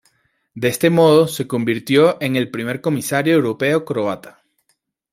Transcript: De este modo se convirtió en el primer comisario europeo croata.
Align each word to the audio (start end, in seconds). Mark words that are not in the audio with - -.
De 0.55 0.67
este 0.67 0.89
modo 0.89 1.27
se 1.27 1.45
convirtió 1.45 2.19
en 2.23 2.35
el 2.35 2.49
primer 2.49 2.81
comisario 2.81 3.35
europeo 3.35 3.85
croata. 3.85 4.41